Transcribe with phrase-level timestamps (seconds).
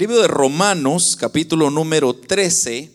[0.00, 2.88] Libro de Romanos, capítulo número 13.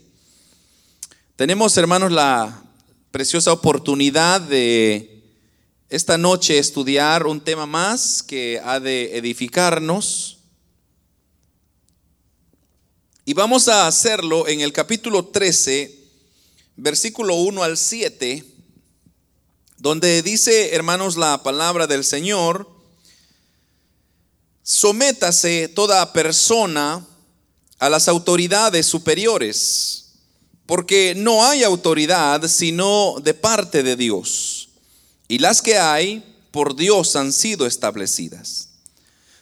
[1.35, 2.64] Tenemos, hermanos, la
[3.11, 5.21] preciosa oportunidad de
[5.89, 10.38] esta noche estudiar un tema más que ha de edificarnos.
[13.26, 16.07] Y vamos a hacerlo en el capítulo 13,
[16.77, 18.45] versículo 1 al 7,
[19.77, 22.72] donde dice, hermanos, la palabra del Señor.
[24.64, 27.05] Sométase toda persona
[27.80, 30.05] a las autoridades superiores,
[30.66, 34.70] porque no hay autoridad sino de parte de Dios,
[35.27, 38.70] y las que hay por Dios han sido establecidas.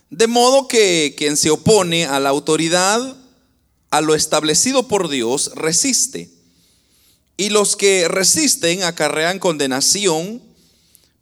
[0.10, 3.16] De modo que quien se opone a la autoridad,
[3.92, 6.32] a lo establecido por Dios, resiste.
[7.38, 10.42] Y los que resisten acarrean condenación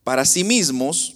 [0.03, 1.15] para sí mismos,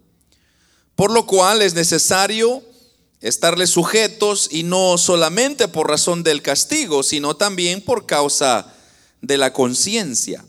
[1.01, 2.61] Por lo cual es necesario
[3.21, 8.71] estarle sujetos y no solamente por razón del castigo, sino también por causa
[9.19, 10.45] de la conciencia.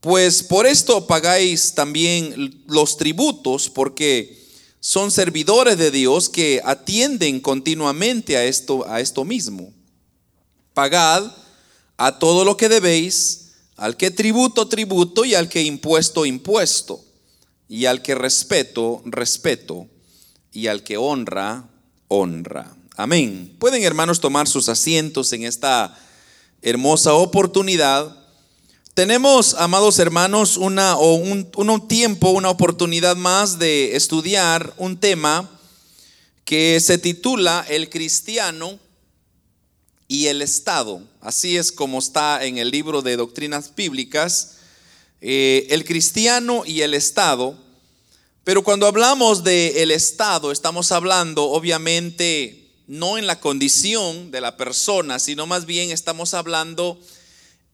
[0.00, 4.36] Pues por esto pagáis también los tributos, porque
[4.80, 9.72] son servidores de Dios que atienden continuamente a esto, a esto mismo.
[10.74, 11.36] Pagad
[11.98, 17.11] a todo lo que debéis, al que tributo, tributo, y al que impuesto, impuesto
[17.72, 19.88] y al que respeto, respeto,
[20.52, 21.70] y al que honra,
[22.06, 22.76] honra.
[22.98, 23.56] Amén.
[23.58, 25.98] Pueden hermanos tomar sus asientos en esta
[26.60, 28.14] hermosa oportunidad.
[28.92, 35.48] Tenemos, amados hermanos, una, o un, tiempo, una oportunidad más de estudiar un tema
[36.44, 38.78] que se titula El cristiano
[40.08, 41.00] y el Estado.
[41.22, 44.58] Así es como está en el libro de Doctrinas Bíblicas.
[45.22, 47.61] Eh, el cristiano y el Estado.
[48.44, 54.56] Pero cuando hablamos del el Estado, estamos hablando obviamente no en la condición de la
[54.56, 56.98] persona, sino más bien estamos hablando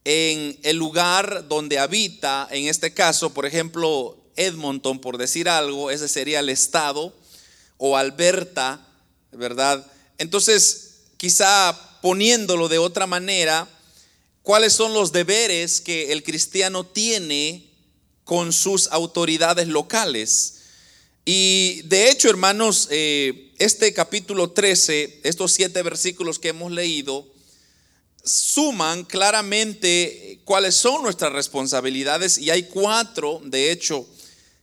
[0.05, 6.07] en el lugar donde habita, en este caso, por ejemplo, Edmonton, por decir algo, ese
[6.07, 7.15] sería el Estado,
[7.79, 8.87] o Alberta,
[9.33, 9.91] ¿verdad?
[10.19, 13.67] Entonces, quizá poniéndolo de otra manera,
[14.43, 17.71] cuáles son los deberes que el cristiano tiene
[18.25, 20.58] con sus autoridades locales.
[21.31, 27.29] Y de hecho, hermanos, eh, este capítulo 13, estos siete versículos que hemos leído,
[28.25, 34.09] suman claramente cuáles son nuestras responsabilidades y hay cuatro, de hecho,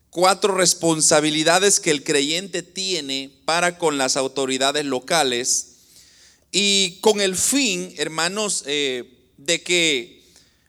[0.10, 5.68] cuatro responsabilidades que el creyente tiene para con las autoridades locales.
[6.52, 9.04] Y con el fin, hermanos, eh,
[9.38, 10.24] de que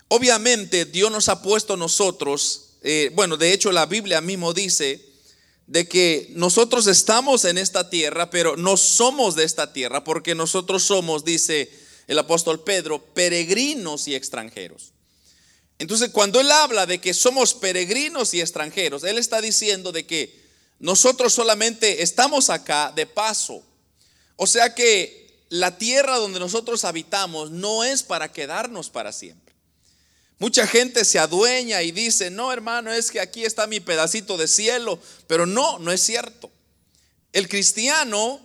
[0.08, 5.16] obviamente Dios nos ha puesto nosotros, eh, bueno, de hecho la Biblia mismo dice
[5.66, 10.84] de que nosotros estamos en esta tierra, pero no somos de esta tierra, porque nosotros
[10.84, 11.71] somos, dice
[12.06, 14.93] el apóstol Pedro, peregrinos y extranjeros.
[15.78, 20.47] Entonces, cuando él habla de que somos peregrinos y extranjeros, él está diciendo de que
[20.78, 23.62] nosotros solamente estamos acá de paso.
[24.37, 29.45] O sea que la tierra donde nosotros habitamos no es para quedarnos para siempre.
[30.38, 34.48] Mucha gente se adueña y dice, no hermano, es que aquí está mi pedacito de
[34.48, 36.50] cielo, pero no, no es cierto.
[37.32, 38.41] El cristiano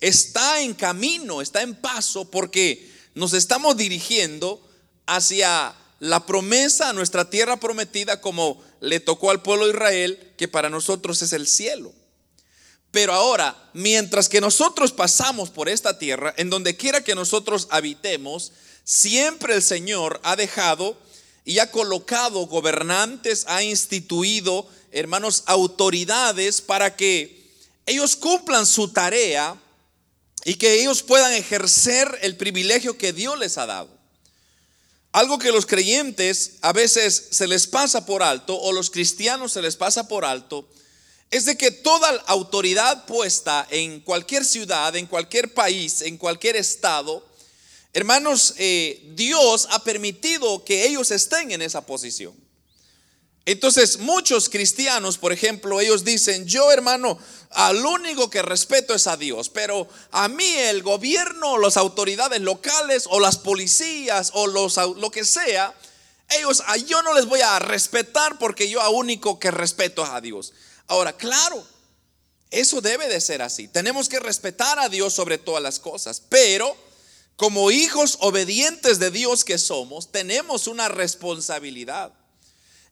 [0.00, 4.60] está en camino, está en paso, porque nos estamos dirigiendo
[5.06, 10.70] hacia la promesa, nuestra tierra prometida, como le tocó al pueblo de Israel, que para
[10.70, 11.92] nosotros es el cielo.
[12.90, 18.52] Pero ahora, mientras que nosotros pasamos por esta tierra, en donde quiera que nosotros habitemos,
[18.82, 20.96] siempre el Señor ha dejado
[21.48, 27.42] y ha colocado gobernantes, ha instituido, hermanos, autoridades para que
[27.86, 29.58] ellos cumplan su tarea
[30.44, 33.88] y que ellos puedan ejercer el privilegio que Dios les ha dado.
[35.12, 39.62] Algo que los creyentes a veces se les pasa por alto o los cristianos se
[39.62, 40.68] les pasa por alto
[41.30, 47.26] es de que toda autoridad puesta en cualquier ciudad, en cualquier país, en cualquier estado,
[47.98, 52.34] hermanos, eh, Dios ha permitido que ellos estén en esa posición.
[53.44, 57.18] Entonces, muchos cristianos, por ejemplo, ellos dicen, yo hermano,
[57.50, 63.04] al único que respeto es a Dios, pero a mí el gobierno, las autoridades locales
[63.08, 65.74] o las policías o los, lo que sea,
[66.28, 70.20] ellos, yo no les voy a respetar porque yo a único que respeto es a
[70.20, 70.52] Dios.
[70.86, 71.66] Ahora, claro,
[72.50, 73.66] eso debe de ser así.
[73.66, 76.76] Tenemos que respetar a Dios sobre todas las cosas, pero
[77.38, 82.12] como hijos obedientes de Dios que somos, tenemos una responsabilidad.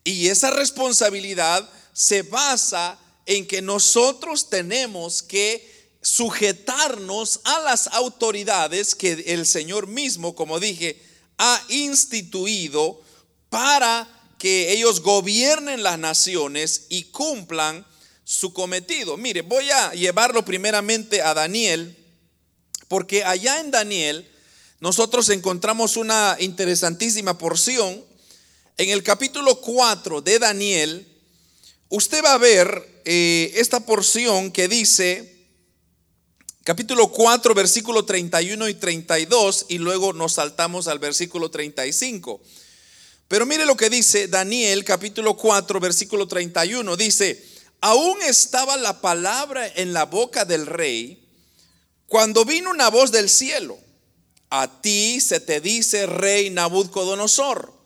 [0.05, 2.97] Y esa responsabilidad se basa
[3.27, 11.03] en que nosotros tenemos que sujetarnos a las autoridades que el Señor mismo, como dije,
[11.39, 13.03] ha instituido
[13.49, 14.09] para
[14.39, 17.85] que ellos gobiernen las naciones y cumplan
[18.23, 19.17] su cometido.
[19.17, 21.97] Mire, voy a llevarlo primeramente a Daniel,
[22.87, 24.31] porque allá en Daniel
[24.81, 28.05] nosotros encontramos una interesantísima porción
[28.79, 31.07] en el capítulo 4 de Daniel,
[31.89, 35.47] usted va a ver eh, esta porción que dice,
[36.63, 42.43] capítulo 4, versículo 31 y 32, y luego nos saltamos al versículo 35.
[43.29, 47.43] Pero mire lo que dice Daniel, capítulo 4, versículo 31, dice,
[47.81, 51.27] aún estaba la palabra en la boca del rey
[52.07, 53.86] cuando vino una voz del cielo.
[54.63, 57.77] A ti se te dice, rey Nabucodonosor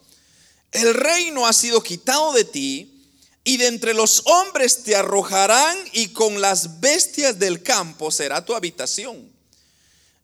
[0.72, 3.04] el reino ha sido quitado de ti
[3.42, 8.54] y de entre los hombres te arrojarán y con las bestias del campo será tu
[8.54, 9.32] habitación.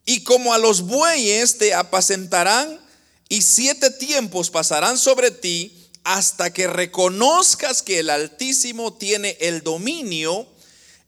[0.04, 2.80] Y como a los bueyes te apacentarán
[3.28, 10.46] y siete tiempos pasarán sobre ti hasta que reconozcas que el Altísimo tiene el dominio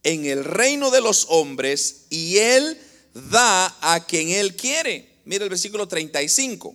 [0.03, 2.81] en el reino de los hombres y él
[3.15, 5.08] da a quien él quiere.
[5.29, 6.75] Mira el versículo 35.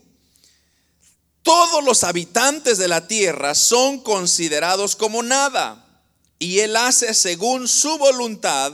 [1.42, 6.04] Todos los habitantes de la tierra son considerados como nada,
[6.38, 8.72] y Él hace según su voluntad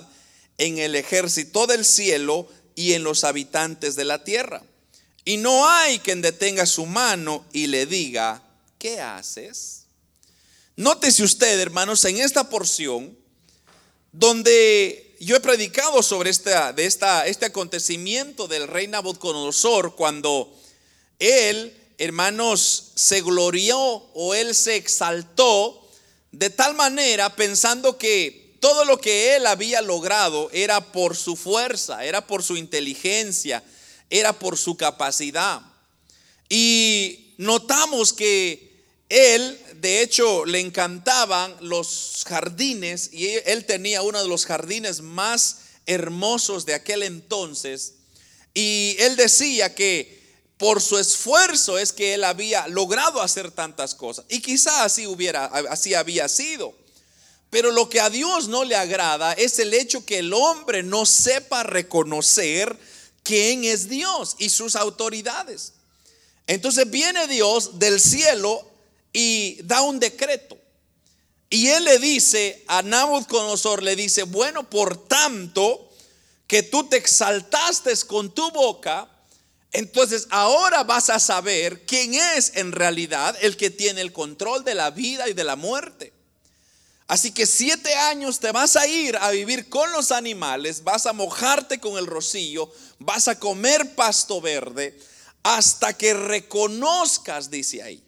[0.57, 4.61] en el ejército del cielo y en los habitantes de la tierra.
[5.23, 8.43] Y no hay quien detenga su mano y le diga,
[8.77, 9.85] ¿qué haces?
[10.75, 13.17] Nótese usted, hermanos, en esta porción
[14.11, 20.53] donde yo he predicado sobre esta, de esta, este acontecimiento del rey Nabucodonosor cuando
[21.19, 25.85] él hermanos, se glorió o él se exaltó
[26.31, 32.05] de tal manera pensando que todo lo que él había logrado era por su fuerza,
[32.05, 33.63] era por su inteligencia,
[34.09, 35.61] era por su capacidad.
[36.47, 44.27] Y notamos que él, de hecho, le encantaban los jardines y él tenía uno de
[44.27, 47.93] los jardines más hermosos de aquel entonces.
[48.53, 50.19] Y él decía que
[50.57, 54.25] por su esfuerzo es que él había logrado hacer tantas cosas.
[54.27, 56.75] Y quizá así hubiera, así había sido.
[57.49, 61.05] Pero lo que a Dios no le agrada es el hecho que el hombre no
[61.05, 62.77] sepa reconocer
[63.23, 65.73] quién es Dios y sus autoridades.
[66.45, 68.68] Entonces viene Dios del cielo
[69.13, 70.57] y da un decreto.
[71.49, 75.89] Y él le dice a Nabucodonosor, le dice, bueno, por tanto
[76.45, 79.09] que tú te exaltaste con tu boca,
[79.71, 84.75] entonces ahora vas a saber quién es en realidad el que tiene el control de
[84.75, 86.13] la vida y de la muerte.
[87.07, 91.13] Así que siete años te vas a ir a vivir con los animales, vas a
[91.13, 94.99] mojarte con el rocío, vas a comer pasto verde,
[95.41, 98.03] hasta que reconozcas, dice ahí,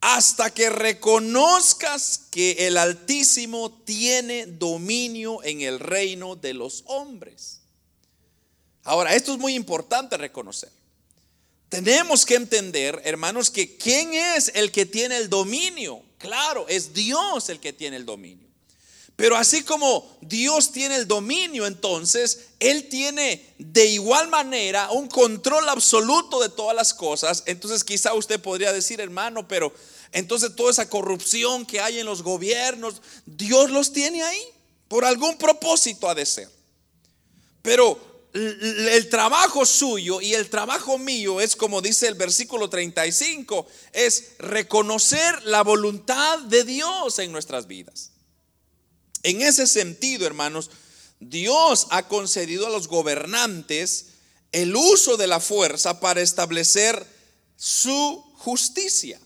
[0.00, 7.60] hasta que reconozcas que el Altísimo tiene dominio en el reino de los hombres.
[8.84, 10.70] Ahora, esto es muy importante reconocer.
[11.68, 16.02] Tenemos que entender, hermanos, que quién es el que tiene el dominio.
[16.18, 18.49] Claro, es Dios el que tiene el dominio.
[19.20, 25.68] Pero así como Dios tiene el dominio, entonces Él tiene de igual manera un control
[25.68, 27.42] absoluto de todas las cosas.
[27.44, 29.74] Entonces quizá usted podría decir, hermano, pero
[30.12, 34.42] entonces toda esa corrupción que hay en los gobiernos, Dios los tiene ahí.
[34.88, 36.48] Por algún propósito ha de ser.
[37.60, 38.00] Pero
[38.32, 45.42] el trabajo suyo y el trabajo mío es como dice el versículo 35, es reconocer
[45.44, 48.09] la voluntad de Dios en nuestras vidas.
[49.22, 50.70] En ese sentido, hermanos,
[51.20, 54.06] Dios ha concedido a los gobernantes
[54.52, 57.06] el uso de la fuerza para establecer
[57.56, 59.20] su justicia.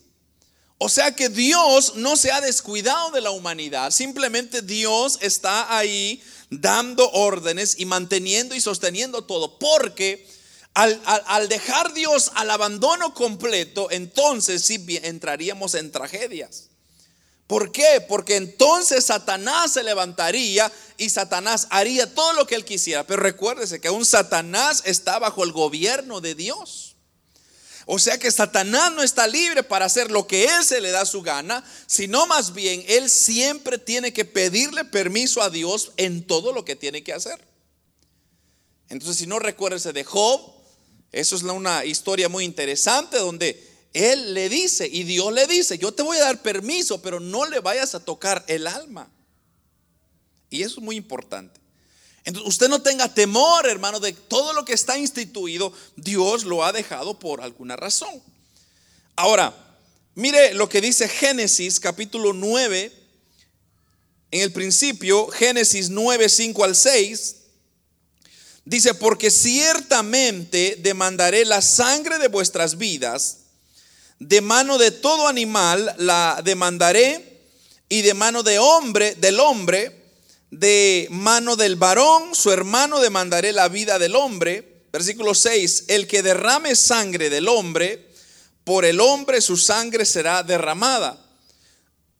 [0.77, 6.21] O sea que Dios no se ha descuidado de la humanidad, simplemente Dios está ahí
[6.49, 9.57] dando órdenes y manteniendo y sosteniendo todo.
[9.57, 10.27] Porque
[10.73, 16.69] al, dejar Dios al abandono completo, entonces sí entraríamos en tragedias.
[17.47, 18.03] ¿Por qué?
[18.07, 23.05] Porque entonces Satanás se levantaría y Satanás haría todo lo que él quisiera.
[23.05, 26.95] Pero recuérdese que un Satanás está bajo el gobierno de Dios.
[27.85, 31.05] O sea que Satanás no está libre para hacer lo que él se le da
[31.05, 36.51] su gana, sino más bien él siempre tiene que pedirle permiso a Dios en todo
[36.51, 37.45] lo que tiene que hacer.
[38.89, 40.41] Entonces, si no recuérdese de Job,
[41.11, 45.93] eso es una historia muy interesante donde él le dice y Dios le dice, yo
[45.93, 49.09] te voy a dar permiso, pero no le vayas a tocar el alma.
[50.49, 51.61] Y eso es muy importante.
[52.25, 56.73] Entonces, usted no tenga temor, hermano, de todo lo que está instituido, Dios lo ha
[56.73, 58.21] dejado por alguna razón.
[59.15, 59.55] Ahora,
[60.13, 62.91] mire lo que dice Génesis capítulo 9,
[64.31, 67.35] en el principio, Génesis 9, 5 al 6.
[68.65, 73.44] Dice, porque ciertamente demandaré la sangre de vuestras vidas
[74.19, 77.41] de mano de todo animal la demandaré
[77.89, 80.05] y de mano de hombre, del hombre,
[80.51, 84.83] de mano del varón, su hermano demandaré la vida del hombre.
[84.91, 88.07] Versículo 6, el que derrame sangre del hombre,
[88.63, 91.21] por el hombre su sangre será derramada,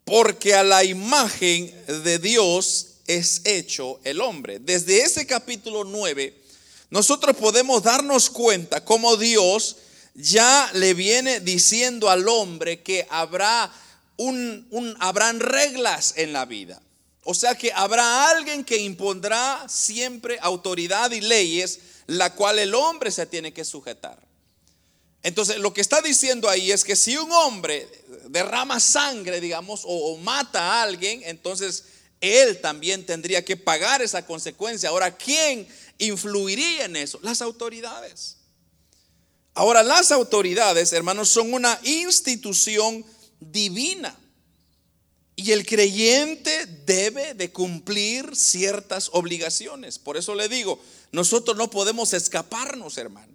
[0.04, 1.74] porque a la imagen
[2.04, 4.60] de Dios es hecho el hombre.
[4.60, 6.42] Desde ese capítulo 9,
[6.90, 9.78] nosotros podemos darnos cuenta cómo Dios
[10.16, 13.72] ya le viene diciendo al hombre que habrá
[14.18, 16.82] un, habrán reglas en la vida.
[17.24, 23.12] O sea que habrá alguien que impondrá siempre autoridad y leyes, la cual el hombre
[23.12, 24.18] se tiene que sujetar.
[25.22, 27.90] Entonces, lo que está diciendo ahí es que si un hombre
[28.30, 31.84] derrama sangre, digamos, o, o mata a alguien, entonces
[32.22, 34.90] él también tendría que pagar esa consecuencia.
[34.90, 35.68] Ahora, ¿quién
[35.98, 37.20] influiría en eso?
[37.24, 38.38] Las autoridades.
[39.56, 43.06] Ahora, las autoridades, hermanos, son una institución
[43.40, 44.14] divina.
[45.38, 49.98] Y el creyente debe de cumplir ciertas obligaciones.
[49.98, 50.80] Por eso le digo,
[51.12, 53.34] nosotros no podemos escaparnos, hermano.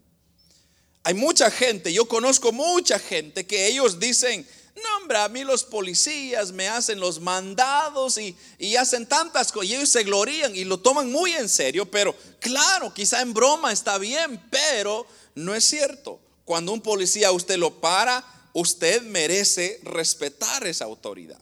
[1.04, 4.46] Hay mucha gente, yo conozco mucha gente que ellos dicen,
[4.76, 9.70] no, hombre, a mí los policías me hacen los mandados y, y, hacen tantas cosas.
[9.70, 11.90] Y ellos se glorían y lo toman muy en serio.
[11.90, 16.20] Pero claro, quizá en broma está bien, pero no es cierto.
[16.44, 21.40] Cuando un policía usted lo para, usted merece respetar esa autoridad.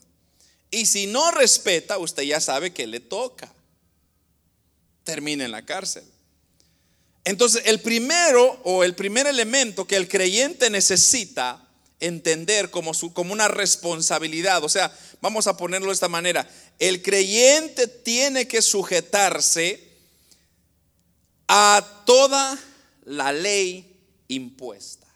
[0.71, 3.51] Y si no respeta, usted ya sabe que le toca.
[5.03, 6.03] Termina en la cárcel.
[7.23, 11.67] Entonces, el primero o el primer elemento que el creyente necesita
[11.99, 17.01] entender como, su, como una responsabilidad, o sea, vamos a ponerlo de esta manera, el
[17.01, 19.85] creyente tiene que sujetarse
[21.47, 22.57] a toda
[23.09, 25.07] la ley impuesta.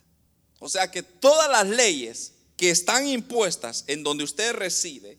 [0.59, 5.17] O sea que todas las leyes que están impuestas en donde usted reside,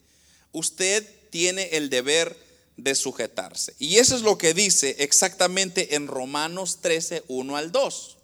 [0.53, 2.37] usted tiene el deber
[2.77, 3.75] de sujetarse.
[3.79, 8.17] Y eso es lo que dice exactamente en Romanos 13, 1 al 2.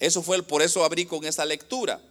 [0.00, 2.02] Eso fue el, por eso abrí con esa lectura.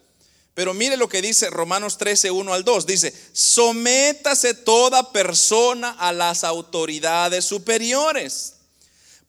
[0.54, 2.86] Pero mire lo que dice Romanos 13, 1 al 2.
[2.86, 8.61] Dice, sométase toda persona a las autoridades superiores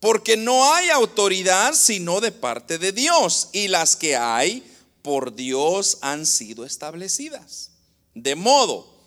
[0.02, 4.68] porque no hay autoridad sino de parte de Dios, y las que hay
[5.00, 7.70] por Dios han sido establecidas.
[8.12, 9.00] De modo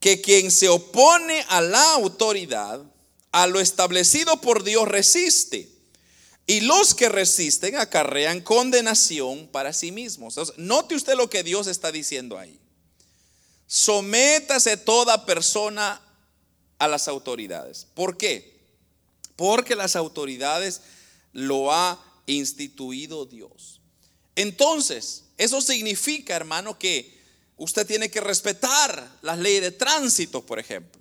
[0.00, 2.80] que quien se opone a la autoridad,
[3.30, 5.70] a lo establecido por Dios resiste,
[6.46, 10.36] y los que resisten acarrean condenación para sí mismos.
[10.56, 12.58] note usted lo que Dios está diciendo ahí.
[13.66, 16.00] Sométase toda persona
[16.78, 17.86] a las autoridades.
[17.92, 18.51] ¿Por qué?
[19.36, 20.82] Porque las autoridades
[21.32, 23.80] lo ha instituido Dios.
[24.36, 27.20] Entonces, eso significa, hermano, que
[27.56, 31.00] usted tiene que respetar las leyes de tránsito, por ejemplo.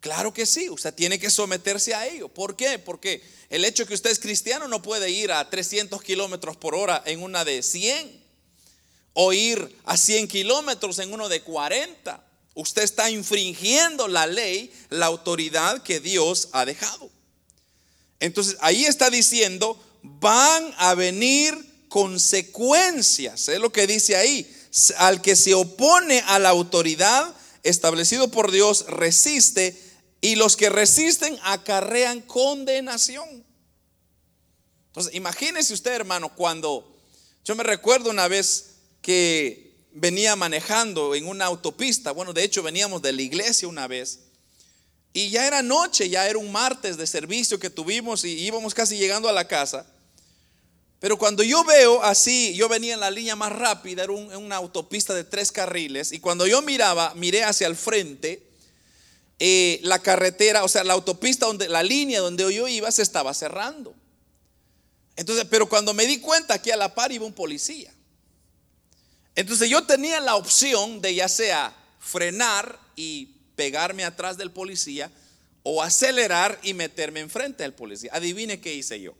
[0.00, 2.28] Claro que sí, usted tiene que someterse a ello.
[2.28, 2.78] ¿Por qué?
[2.78, 6.74] Porque el hecho de que usted es cristiano no puede ir a 300 kilómetros por
[6.74, 8.24] hora en una de 100
[9.14, 12.25] o ir a 100 kilómetros en uno de 40.
[12.56, 17.10] Usted está infringiendo la ley, la autoridad que Dios ha dejado.
[18.18, 21.54] Entonces ahí está diciendo, van a venir
[21.88, 23.50] consecuencias.
[23.50, 24.50] Es lo que dice ahí.
[24.96, 29.78] Al que se opone a la autoridad establecido por Dios, resiste
[30.22, 33.44] y los que resisten acarrean condenación.
[34.86, 36.90] Entonces, imagínese usted, hermano, cuando
[37.44, 39.65] yo me recuerdo una vez que
[39.96, 44.20] venía manejando en una autopista, bueno, de hecho veníamos de la iglesia una vez,
[45.12, 48.98] y ya era noche, ya era un martes de servicio que tuvimos y íbamos casi
[48.98, 49.86] llegando a la casa.
[51.00, 55.14] Pero cuando yo veo así, yo venía en la línea más rápida, era una autopista
[55.14, 58.42] de tres carriles, y cuando yo miraba, miré hacia el frente,
[59.38, 63.32] eh, la carretera, o sea, la autopista, donde, la línea donde yo iba se estaba
[63.32, 63.94] cerrando.
[65.16, 67.95] Entonces, pero cuando me di cuenta que a la par iba un policía.
[69.36, 75.10] Entonces yo tenía la opción de ya sea frenar y pegarme atrás del policía
[75.62, 78.10] o acelerar y meterme enfrente del policía.
[78.14, 79.14] Adivine qué hice yo.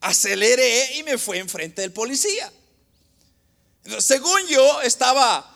[0.00, 2.52] Aceleré y me fue enfrente del policía.
[3.98, 5.54] según yo estaba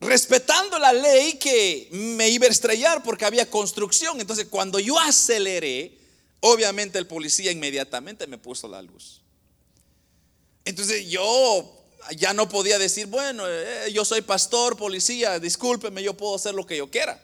[0.00, 4.20] respetando la ley que me iba a estrellar porque había construcción.
[4.20, 5.96] Entonces cuando yo aceleré,
[6.40, 9.20] obviamente el policía inmediatamente me puso la luz.
[10.64, 11.77] Entonces yo
[12.16, 16.66] ya no podía decir, bueno, eh, yo soy pastor, policía, discúlpeme, yo puedo hacer lo
[16.66, 17.22] que yo quiera.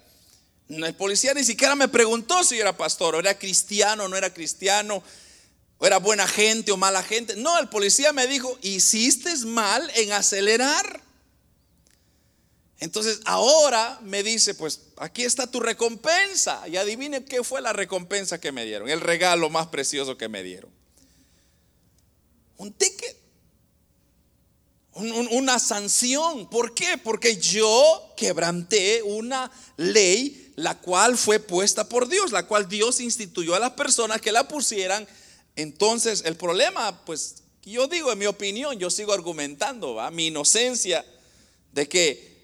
[0.68, 4.32] El policía ni siquiera me preguntó si era pastor, o era cristiano, o no era
[4.32, 5.02] cristiano,
[5.78, 7.36] o era buena gente o mala gente.
[7.36, 11.02] No, el policía me dijo, hiciste mal en acelerar.
[12.78, 16.66] Entonces ahora me dice, pues aquí está tu recompensa.
[16.68, 20.42] Y adivine qué fue la recompensa que me dieron, el regalo más precioso que me
[20.42, 20.70] dieron.
[22.56, 23.23] Un ticket
[24.94, 26.48] una sanción.
[26.48, 26.98] ¿Por qué?
[26.98, 33.54] Porque yo quebranté una ley la cual fue puesta por Dios, la cual Dios instituyó
[33.54, 35.06] a las personas que la pusieran.
[35.56, 40.10] Entonces, el problema, pues yo digo en mi opinión, yo sigo argumentando, ¿va?
[40.10, 41.04] mi inocencia
[41.72, 42.34] de que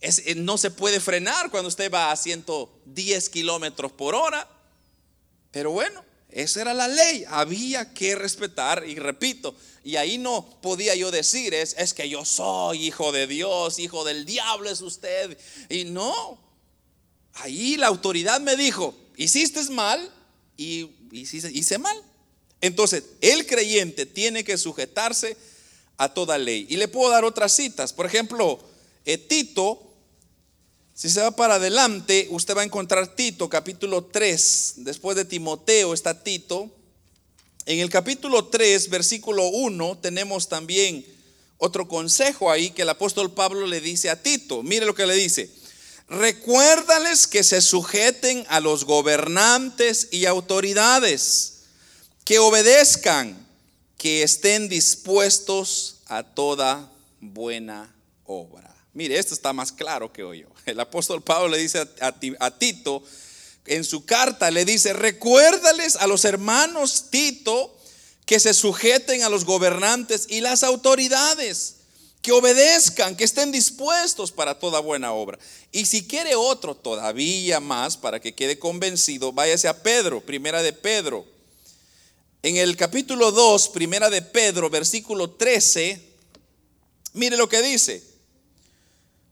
[0.00, 4.48] eh, no se puede frenar cuando usted va a 110 kilómetros por hora.
[5.50, 10.94] Pero bueno, esa era la ley, había que respetar y repito, y ahí no podía
[10.94, 15.38] yo decir, es, es que yo soy hijo de Dios, hijo del diablo es usted.
[15.70, 16.38] Y no,
[17.34, 20.12] ahí la autoridad me dijo, hiciste mal
[20.58, 21.96] y hice, hice mal.
[22.60, 25.36] Entonces, el creyente tiene que sujetarse
[25.96, 26.66] a toda ley.
[26.68, 27.92] Y le puedo dar otras citas.
[27.92, 28.58] Por ejemplo,
[29.06, 29.87] eh, Tito
[30.98, 34.72] si se va para adelante, usted va a encontrar Tito, capítulo 3.
[34.78, 36.68] Después de Timoteo está Tito.
[37.66, 41.06] En el capítulo 3, versículo 1, tenemos también
[41.56, 44.64] otro consejo ahí que el apóstol Pablo le dice a Tito.
[44.64, 45.48] Mire lo que le dice.
[46.08, 51.60] Recuérdales que se sujeten a los gobernantes y autoridades,
[52.24, 53.46] que obedezcan,
[53.98, 58.74] que estén dispuestos a toda buena obra.
[58.94, 60.44] Mire, esto está más claro que hoy.
[60.68, 63.02] El apóstol Pablo le dice a, Tito,
[63.66, 67.74] en su carta le dice, recuérdales a los hermanos Tito
[68.26, 71.76] que se sujeten a los gobernantes y las autoridades,
[72.20, 75.38] que obedezcan, que estén dispuestos para toda buena obra.
[75.72, 80.72] Y si quiere otro todavía más para que quede convencido, váyase a Pedro, primera de
[80.72, 81.24] Pedro.
[82.42, 86.00] En el capítulo 2, primera de Pedro, versículo 13,
[87.14, 88.07] mire lo que dice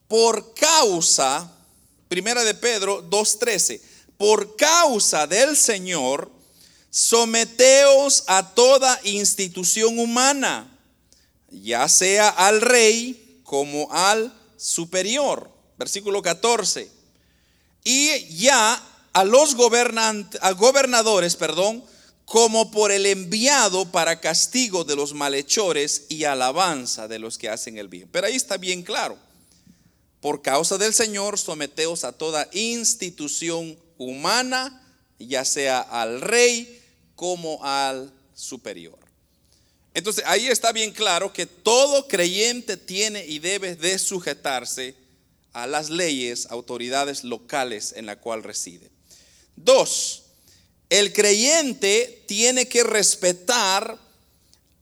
[0.08, 1.50] por causa,
[2.08, 3.80] primera de Pedro 2.13,
[4.16, 6.30] por causa del Señor,
[6.90, 10.78] someteos a toda institución humana,
[11.50, 15.50] ya sea al rey como al superior.
[15.78, 16.90] Versículo 14.
[17.84, 21.84] Y ya a los a gobernadores, perdón,
[22.24, 27.78] como por el enviado para castigo de los malhechores y alabanza de los que hacen
[27.78, 28.08] el bien.
[28.10, 29.16] Pero ahí está bien claro.
[30.20, 34.82] Por causa del Señor, someteos a toda institución humana,
[35.18, 36.82] ya sea al rey
[37.14, 38.98] como al superior.
[39.94, 44.94] Entonces ahí está bien claro que todo creyente tiene y debe de sujetarse
[45.54, 48.90] a las leyes, autoridades locales en la cual reside.
[49.56, 50.24] Dos,
[50.90, 53.98] el creyente tiene que respetar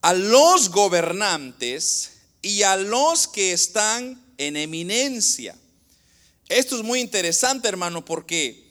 [0.01, 2.11] a los gobernantes
[2.43, 5.57] y a los que están en eminencia.
[6.49, 8.65] Esto es muy interesante, hermano, porque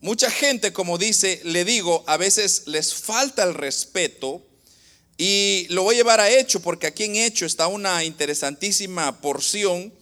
[0.00, 4.42] mucha gente, como dice, le digo, a veces les falta el respeto
[5.16, 9.92] y lo voy a llevar a Hecho, porque aquí en Hecho está una interesantísima porción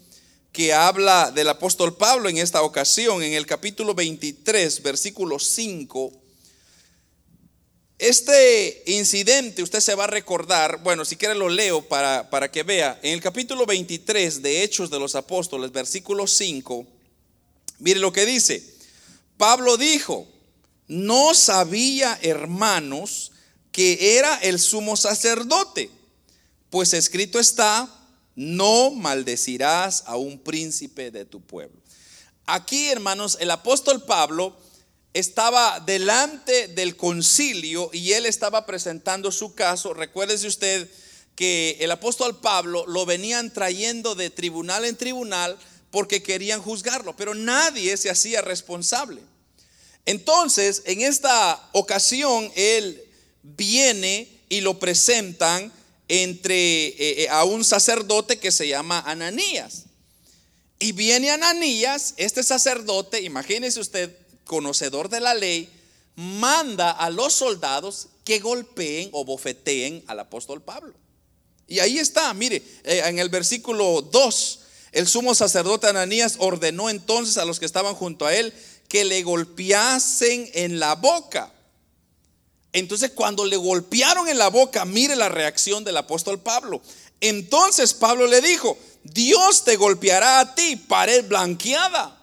[0.52, 6.21] que habla del apóstol Pablo en esta ocasión, en el capítulo 23, versículo 5
[8.02, 12.64] este incidente usted se va a recordar, bueno, si quiere lo leo para, para que
[12.64, 16.84] vea, en el capítulo 23 de Hechos de los Apóstoles, versículo 5,
[17.78, 18.74] mire lo que dice.
[19.36, 20.26] Pablo dijo,
[20.88, 23.30] no sabía, hermanos,
[23.70, 25.88] que era el sumo sacerdote,
[26.70, 27.88] pues escrito está,
[28.34, 31.80] no maldecirás a un príncipe de tu pueblo.
[32.46, 34.56] Aquí, hermanos, el apóstol Pablo
[35.14, 39.92] estaba delante del concilio y él estaba presentando su caso.
[39.94, 40.88] Recuérdese usted
[41.34, 45.58] que el apóstol Pablo lo venían trayendo de tribunal en tribunal
[45.90, 49.20] porque querían juzgarlo, pero nadie se hacía responsable.
[50.06, 53.02] Entonces, en esta ocasión, él
[53.42, 55.72] viene y lo presentan
[56.08, 59.84] entre eh, eh, a un sacerdote que se llama Ananías.
[60.78, 65.68] Y viene Ananías, este sacerdote, imagínese usted, conocedor de la ley,
[66.16, 70.94] manda a los soldados que golpeen o bofeteen al apóstol Pablo.
[71.66, 74.60] Y ahí está, mire, eh, en el versículo 2,
[74.92, 78.52] el sumo sacerdote Ananías ordenó entonces a los que estaban junto a él
[78.88, 81.50] que le golpeasen en la boca.
[82.74, 86.82] Entonces cuando le golpearon en la boca, mire la reacción del apóstol Pablo.
[87.20, 92.21] Entonces Pablo le dijo, Dios te golpeará a ti, pared blanqueada.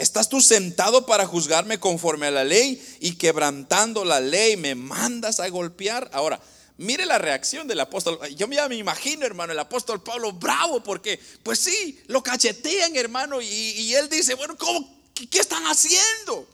[0.00, 5.40] ¿Estás tú sentado para juzgarme conforme a la ley y quebrantando la ley me mandas
[5.40, 6.08] a golpear?
[6.14, 6.40] Ahora,
[6.78, 8.18] mire la reacción del apóstol.
[8.34, 13.92] Yo me imagino, hermano, el apóstol Pablo bravo porque, pues sí, lo cachetean, hermano, y,
[13.92, 16.48] él dice, bueno, ¿cómo, qué, están haciendo?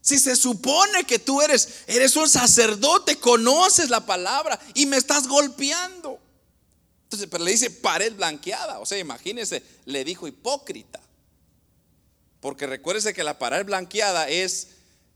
[0.00, 5.28] Si se supone que tú eres, eres un sacerdote, conoces la palabra y me estás
[5.28, 6.18] golpeando.
[7.02, 8.78] Entonces, pero le dice pared blanqueada.
[8.78, 11.02] O sea, imagínese, le dijo hipócrita.
[12.46, 14.68] Porque recuérdese que la pared blanqueada es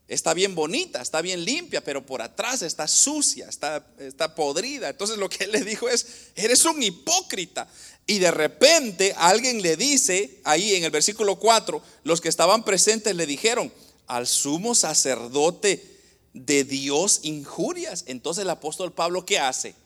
[0.08, 4.88] está bien bonita, está bien limpia, pero por atrás está sucia, está, está podrida.
[4.88, 7.68] Entonces lo que él le dijo es, eres un hipócrita.
[8.04, 13.14] Y de repente alguien le dice, ahí en el versículo 4, los que estaban presentes
[13.14, 13.72] le dijeron,
[14.08, 16.00] al sumo sacerdote
[16.34, 18.02] de Dios injurias.
[18.08, 19.76] Entonces el apóstol Pablo, ¿qué hace?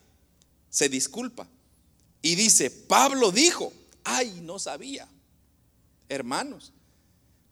[0.71, 1.47] Se disculpa.
[2.23, 3.71] Y dice, Pablo dijo,
[4.03, 5.07] ay, no sabía,
[6.09, 6.71] hermanos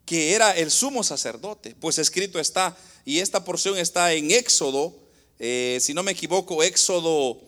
[0.05, 1.75] que era el sumo sacerdote.
[1.79, 4.95] Pues escrito está, y esta porción está en Éxodo,
[5.39, 7.41] eh, si no me equivoco, Éxodo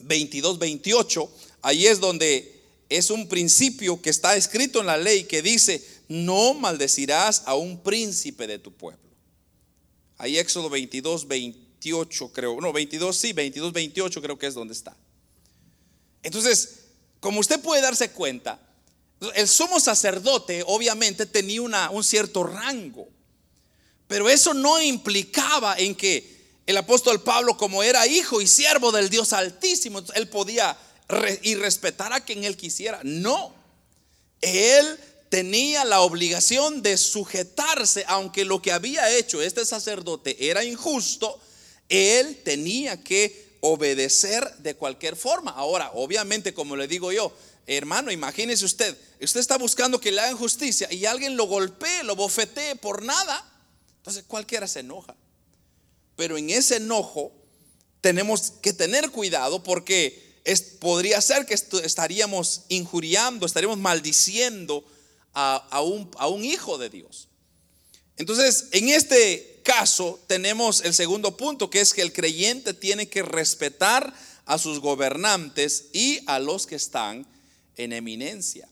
[0.00, 1.30] 22, 28.
[1.62, 6.54] Ahí es donde es un principio que está escrito en la ley que dice, no
[6.54, 9.00] maldecirás a un príncipe de tu pueblo.
[10.18, 14.96] Ahí Éxodo 22, 28 creo, no, 22, sí, 22, 28 creo que es donde está.
[16.22, 16.84] Entonces,
[17.20, 18.60] como usted puede darse cuenta,
[19.34, 23.08] el sumo sacerdote obviamente tenía un cierto rango,
[24.06, 26.34] pero eso no implicaba en que
[26.66, 30.76] el apóstol Pablo, como era hijo y siervo del Dios Altísimo, él podía
[31.42, 33.00] y respetar a quien él quisiera.
[33.02, 33.54] No,
[34.40, 41.40] él tenía la obligación de sujetarse, aunque lo que había hecho este sacerdote era injusto,
[41.88, 45.50] él tenía que obedecer de cualquier forma.
[45.50, 47.32] Ahora, obviamente, como le digo yo,
[47.66, 52.14] Hermano, imagínese usted, usted está buscando que le hagan justicia y alguien lo golpee, lo
[52.14, 53.50] bofetee por nada.
[53.98, 55.16] Entonces cualquiera se enoja.
[56.16, 57.32] Pero en ese enojo
[58.00, 60.42] tenemos que tener cuidado porque
[60.78, 64.84] podría ser que estaríamos injuriando, estaríamos maldiciendo
[65.32, 67.28] a, un, a un hijo de Dios.
[68.16, 73.22] Entonces, en este caso tenemos el segundo punto, que es que el creyente tiene que
[73.22, 77.26] respetar a sus gobernantes y a los que están
[77.76, 78.68] en eminencia.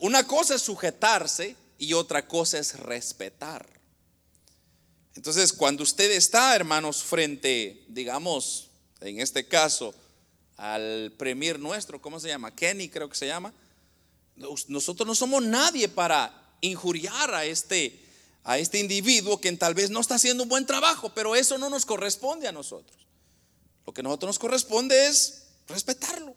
[0.00, 3.66] Una cosa es sujetarse y otra cosa es respetar.
[5.14, 8.68] Entonces, cuando usted está, hermanos, frente, digamos,
[9.00, 9.94] en este caso,
[10.56, 12.54] al premier nuestro, ¿cómo se llama?
[12.54, 13.52] Kenny creo que se llama.
[14.68, 17.98] Nosotros no somos nadie para injuriar a este,
[18.44, 21.70] a este individuo que tal vez no está haciendo un buen trabajo, pero eso no
[21.70, 23.06] nos corresponde a nosotros.
[23.86, 26.36] Lo que a nosotros nos corresponde es respetarlo.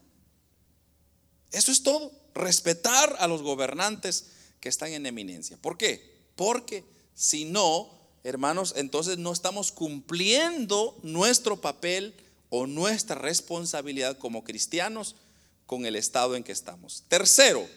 [1.53, 2.11] Eso es todo.
[2.33, 4.25] Respetar a los gobernantes
[4.59, 5.55] que están en eminencia.
[5.57, 6.13] ¿Por qué?
[6.35, 6.83] Porque
[7.15, 7.89] si no,
[8.23, 12.15] hermanos, entonces no estamos cumpliendo nuestro papel
[12.49, 15.15] o nuestra responsabilidad como cristianos
[15.65, 17.03] con el estado en que estamos.
[17.07, 17.67] Tercero,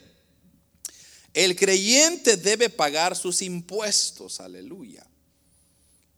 [1.34, 5.06] el creyente debe pagar sus impuestos, aleluya,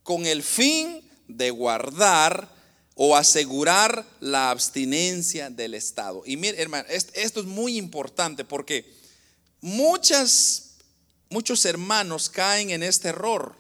[0.05, 2.58] con el fin de guardar
[3.01, 6.25] o asegurar la abstinencia del Estado.
[6.27, 8.93] Y mire, hermano, esto es muy importante porque
[9.61, 10.79] muchas,
[11.31, 13.55] muchos hermanos caen en este error.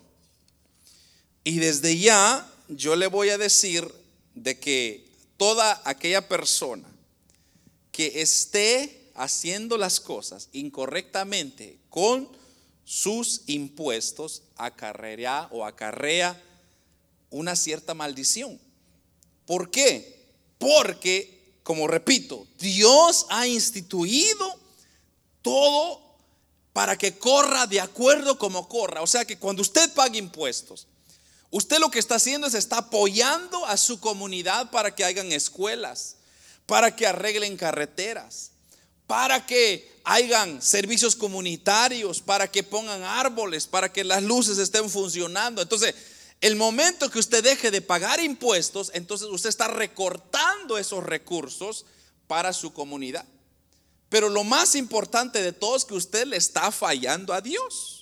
[1.45, 3.89] Y desde ya yo le voy a decir
[4.35, 6.89] de que toda aquella persona
[7.93, 12.29] que esté haciendo las cosas incorrectamente con
[12.85, 16.43] sus impuestos acarrea o acarrea
[17.31, 18.59] una cierta maldición.
[19.49, 20.27] ¿Por qué?
[20.59, 24.61] Porque, como repito, Dios ha instituido
[25.41, 26.03] todo
[26.75, 29.01] para que corra de acuerdo como corra.
[29.01, 30.87] O sea que cuando usted paga impuestos,
[31.51, 36.17] usted lo que está haciendo es está apoyando a su comunidad para que hagan escuelas,
[36.67, 38.51] para que arreglen carreteras,
[39.07, 45.63] para que hagan servicios comunitarios, para que pongan árboles, para que las luces estén funcionando.
[45.63, 45.95] Entonces,
[46.41, 51.85] el momento que usted deje de pagar impuestos, entonces usted está recortando esos recursos
[52.27, 53.25] para su comunidad.
[54.09, 57.95] Pero lo más importante de todo es que usted le está fallando a Dios.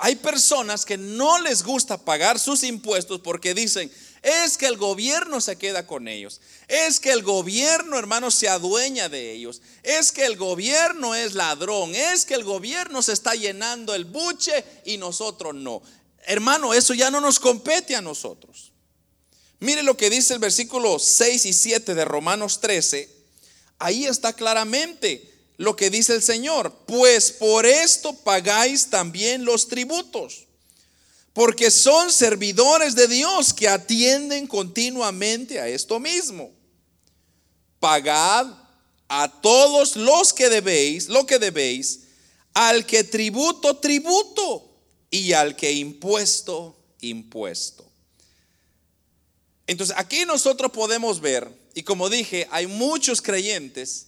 [0.00, 3.90] hay personas que no les gusta pagar sus impuestos porque dicen,
[4.22, 6.40] es que el gobierno se queda con ellos.
[6.66, 9.62] Es que el gobierno, hermano, se adueña de ellos.
[9.82, 11.94] Es que el gobierno es ladrón.
[11.94, 15.82] Es que el gobierno se está llenando el buche y nosotros no.
[16.28, 18.72] Hermano, eso ya no nos compete a nosotros.
[19.60, 23.18] Mire lo que dice el versículo 6 y 7 de Romanos 13
[23.78, 26.84] Ahí está claramente lo que dice el Señor.
[26.86, 30.46] Pues por esto pagáis también los tributos.
[31.32, 36.50] Porque son servidores de Dios que atienden continuamente a esto mismo.
[37.78, 38.46] Pagad
[39.08, 42.00] a todos los que debéis, lo que debéis,
[42.54, 44.67] al que tributo, tributo,
[45.10, 47.84] y al que impuesto, impuesto.
[49.66, 54.06] Entonces aquí nosotros podemos ver y como dije, hay muchos creyentes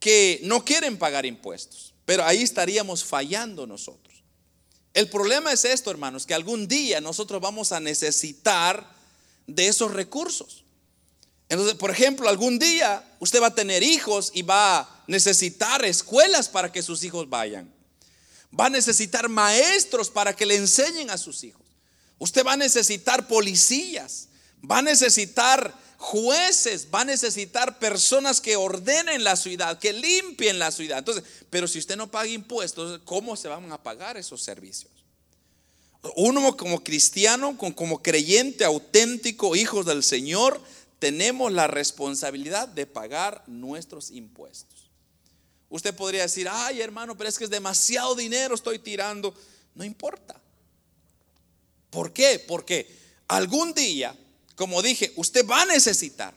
[0.00, 4.22] que no quieren pagar impuestos, pero ahí estaríamos fallando nosotros.
[4.94, 8.92] El problema es esto, hermanos, que algún día nosotros vamos a necesitar
[9.46, 10.64] de esos recursos.
[11.48, 16.48] Entonces, por ejemplo, algún día usted va a tener hijos y va a necesitar escuelas
[16.48, 17.72] para que sus hijos vayan.
[18.58, 21.66] Va a necesitar maestros para que le enseñen a sus hijos.
[22.18, 24.28] Usted va a necesitar policías.
[24.68, 30.70] Va a necesitar jueces, va a necesitar personas que ordenen la ciudad, que limpien la
[30.70, 30.98] ciudad.
[30.98, 34.92] Entonces, pero si usted no paga impuestos, ¿cómo se van a pagar esos servicios?
[36.14, 40.60] Uno como cristiano, como creyente auténtico, hijos del Señor,
[41.00, 44.87] tenemos la responsabilidad de pagar nuestros impuestos.
[45.70, 49.34] Usted podría decir, ay hermano, pero es que es demasiado dinero, estoy tirando.
[49.74, 50.40] No importa.
[51.90, 52.44] ¿Por qué?
[52.46, 54.14] Porque algún día
[54.58, 56.34] como dije, usted va a necesitar.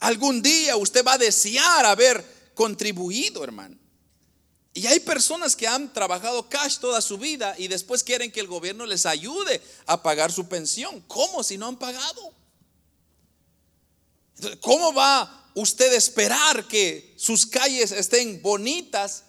[0.00, 3.76] Algún día usted va a desear haber contribuido, hermano.
[4.72, 8.46] Y hay personas que han trabajado cash toda su vida y después quieren que el
[8.46, 11.02] gobierno les ayude a pagar su pensión.
[11.02, 12.32] ¿Cómo si no han pagado?
[14.62, 19.24] ¿Cómo va usted esperar que sus calles estén bonitas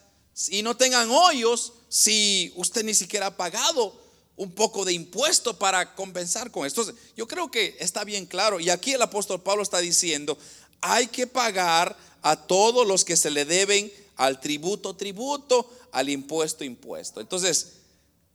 [0.48, 4.00] y no tengan hoyos si usted ni siquiera ha pagado
[4.36, 6.92] un poco de impuesto para compensar con esto.
[7.16, 8.58] yo creo que está bien claro.
[8.58, 10.36] Y aquí el apóstol Pablo está diciendo,
[10.80, 16.64] hay que pagar a todos los que se le deben al tributo, tributo, al impuesto,
[16.64, 17.20] impuesto.
[17.20, 17.74] Entonces,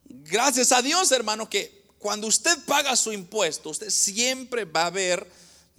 [0.05, 5.27] gracias a Dios, hermano, que cuando usted paga su impuesto, usted siempre va a ver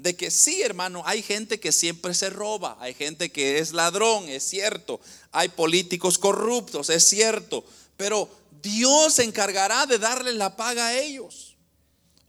[0.03, 4.29] de que sí, hermano, hay gente que siempre se roba, hay gente que es ladrón,
[4.29, 7.65] es cierto, hay políticos corruptos, es cierto,
[7.97, 8.29] pero
[8.63, 11.57] Dios se encargará de darle la paga a ellos.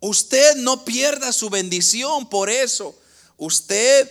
[0.02, 2.96] Usted no pierda su bendición por eso.
[3.38, 4.10] Usted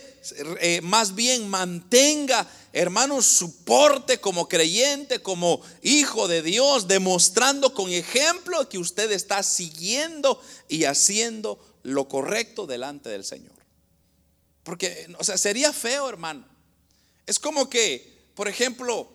[0.61, 7.91] eh, más bien mantenga, hermano, su porte como creyente, como hijo de Dios, demostrando con
[7.91, 13.50] ejemplo que usted está siguiendo y haciendo lo correcto delante del Señor.
[14.63, 16.45] Porque, o sea, sería feo, hermano.
[17.25, 19.11] Es como que, por ejemplo,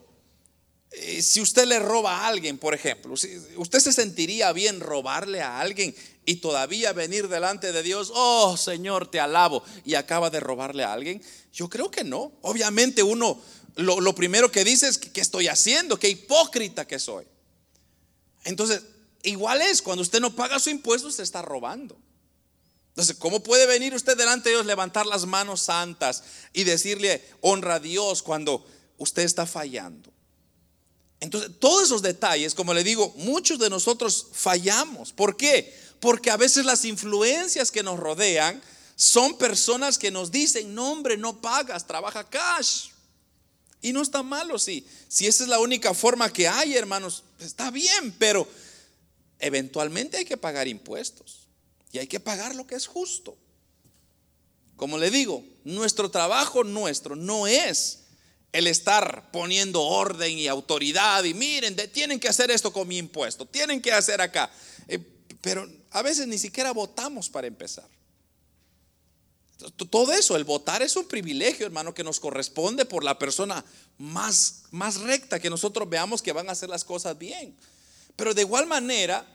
[0.90, 5.60] eh, si usted le roba a alguien, por ejemplo, usted se sentiría bien robarle a
[5.60, 10.84] alguien y todavía venir delante de Dios, oh Señor, te alabo, y acaba de robarle
[10.84, 11.22] a alguien.
[11.52, 12.32] Yo creo que no.
[12.42, 13.40] Obviamente uno
[13.76, 15.98] lo, primero que dice es, ¿qué estoy haciendo?
[15.98, 17.26] Qué hipócrita que soy.
[18.44, 18.82] Entonces,
[19.22, 21.96] igual es, cuando usted no paga su impuesto, usted está robando.
[22.96, 26.22] Entonces, ¿cómo puede venir usted delante de Dios, levantar las manos santas
[26.54, 30.10] y decirle, honra a Dios cuando usted está fallando?
[31.20, 35.12] Entonces, todos esos detalles, como le digo, muchos de nosotros fallamos.
[35.12, 35.78] ¿Por qué?
[36.00, 38.62] Porque a veces las influencias que nos rodean
[38.94, 42.88] son personas que nos dicen, no hombre, no pagas, trabaja cash.
[43.82, 44.58] Y no está malo.
[44.58, 44.86] Si
[45.20, 48.48] esa es la única forma que hay, hermanos, está bien, pero
[49.38, 51.45] eventualmente hay que pagar impuestos.
[51.96, 53.38] Y hay que pagar lo que es justo.
[54.76, 58.00] Como le digo, nuestro trabajo nuestro no es
[58.52, 63.46] el estar poniendo orden y autoridad y miren, tienen que hacer esto con mi impuesto,
[63.46, 64.50] tienen que hacer acá.
[64.88, 64.98] Eh,
[65.40, 67.88] pero a veces ni siquiera votamos para empezar.
[69.90, 73.64] Todo eso, el votar es un privilegio, hermano, que nos corresponde por la persona
[73.96, 77.56] más, más recta, que nosotros veamos que van a hacer las cosas bien.
[78.16, 79.26] Pero de igual manera,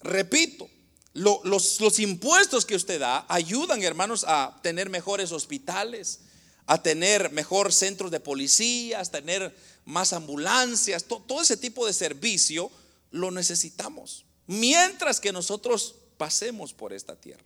[0.00, 0.68] repito,
[1.14, 6.20] los, los impuestos que usted da ayudan, hermanos, a tener mejores hospitales,
[6.66, 12.70] a tener mejor centros de policías, tener más ambulancias, todo ese tipo de servicio
[13.10, 17.44] lo necesitamos, mientras que nosotros pasemos por esta tierra.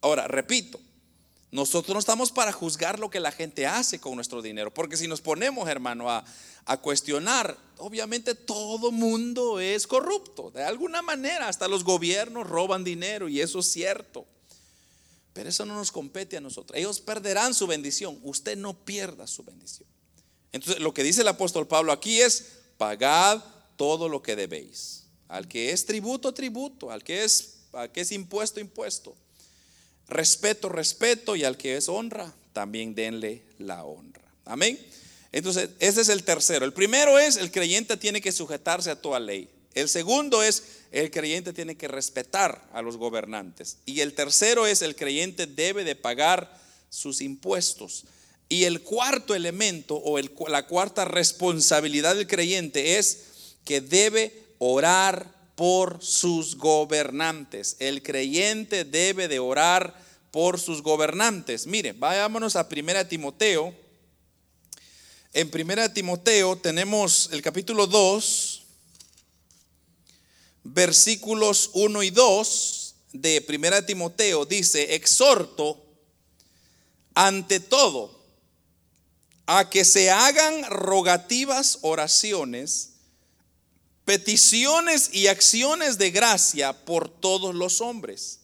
[0.00, 0.80] Ahora, repito,
[1.54, 5.06] nosotros no estamos para juzgar lo que la gente hace con nuestro dinero, porque si
[5.06, 6.24] nos ponemos, hermano, a,
[6.82, 13.40] cuestionar, obviamente todo mundo es corrupto, de alguna manera, hasta los gobiernos roban dinero y
[13.40, 14.26] eso es cierto.
[15.32, 16.76] Pero eso no nos compete a nosotros.
[16.76, 19.88] Ellos perderán su bendición, usted no pierda su bendición.
[20.50, 23.40] Entonces, lo que dice el apóstol Pablo aquí es, pagad
[23.76, 25.04] todo lo que debéis.
[25.28, 29.14] Al que es tributo, tributo, al que es, al que es impuesto, impuesto
[30.08, 34.22] respeto, respeto, y al que es honra, también denle la honra.
[34.44, 34.78] Amén.
[35.32, 36.64] Entonces, ese es el tercero.
[36.64, 39.48] El primero es, el creyente tiene que sujetarse a toda ley.
[39.74, 40.62] El segundo es,
[40.92, 43.78] el creyente tiene que respetar a los gobernantes.
[43.84, 46.56] Y el tercero es, el creyente debe de pagar
[46.88, 48.04] sus impuestos.
[48.48, 53.24] Y el cuarto elemento o la cuarta responsabilidad del creyente es
[53.64, 57.76] que debe orar por sus gobernantes.
[57.78, 59.94] El creyente debe de orar
[60.30, 61.66] por sus gobernantes.
[61.66, 63.74] Mire, vayámonos a 1 Timoteo.
[65.32, 68.62] En 1 Timoteo tenemos el capítulo 2,
[70.64, 74.44] versículos 1 y 2 de 1 Timoteo.
[74.44, 75.84] Dice, exhorto
[77.14, 78.24] ante todo
[79.46, 82.93] a que se hagan rogativas oraciones
[84.04, 88.40] peticiones y acciones de gracia por todos los hombres,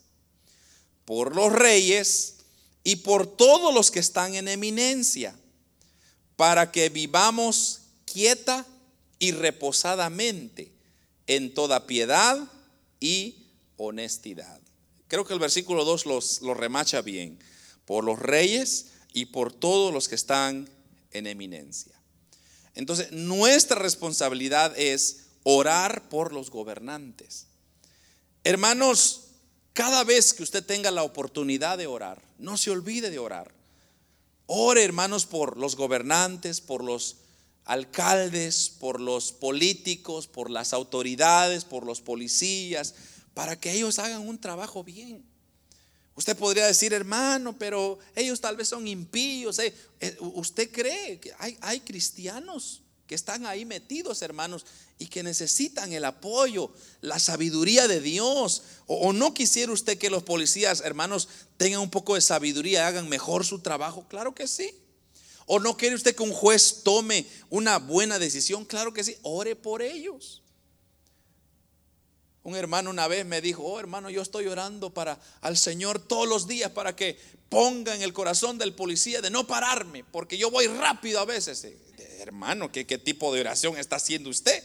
[1.04, 2.36] por los reyes
[2.82, 5.34] y por todos los que están en eminencia,
[6.36, 8.66] para que vivamos quieta
[9.18, 10.72] y reposadamente
[11.26, 12.38] en toda piedad
[12.98, 13.46] y
[13.76, 14.60] honestidad.
[15.08, 17.38] Creo que el versículo 2 los, lo remacha bien,
[17.84, 20.68] por los reyes y por todos los que están
[21.10, 21.92] en eminencia.
[22.74, 27.46] Entonces, nuestra responsabilidad es orar por los gobernantes.
[28.44, 29.22] Hermanos,
[29.72, 33.52] cada vez que usted tenga la oportunidad de orar, no se olvide de orar.
[34.46, 37.16] Ore, hermanos, por los gobernantes, por los
[37.64, 42.94] alcaldes, por los políticos, por las autoridades, por los policías,
[43.34, 45.24] para que ellos hagan un trabajo bien.
[46.16, 49.58] Usted podría decir, hermano, pero ellos tal vez son impíos.
[49.60, 54.64] Eh, eh, ¿Usted cree que hay, hay cristianos que están ahí metidos, hermanos,
[54.96, 56.70] y que necesitan el apoyo,
[57.00, 58.62] la sabiduría de Dios.
[58.86, 63.44] O, no quisiera usted que los policías, hermanos, tengan un poco de sabiduría, hagan mejor
[63.44, 64.06] su trabajo.
[64.08, 64.72] Claro que sí.
[65.46, 68.64] O no quiere usted que un juez tome una buena decisión.
[68.64, 69.16] Claro que sí.
[69.22, 70.44] Ore por ellos.
[72.44, 76.28] Un hermano una vez me dijo, oh hermano, yo estoy orando para al Señor todos
[76.28, 77.18] los días para que
[77.48, 81.66] ponga en el corazón del policía de no pararme, porque yo voy rápido a veces
[82.20, 84.62] hermano, ¿qué, tipo de oración está haciendo usted?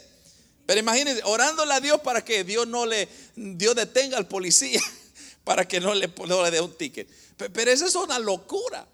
[0.66, 4.82] Pero imagínense, orándole a Dios para que Dios no le, Dios detenga al policía,
[5.44, 7.08] para que no le, no le dé un ticket.
[7.38, 8.88] Pero esa es una locura.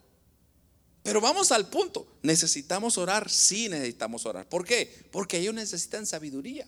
[1.04, 2.06] Pero vamos al punto.
[2.21, 4.47] Necesitamos orar, sí necesitamos orar.
[4.47, 5.04] ¿Por qué?
[5.12, 6.67] Porque ellos necesitan sabiduría.